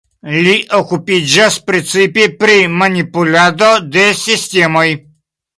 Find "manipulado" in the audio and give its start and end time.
2.81-3.71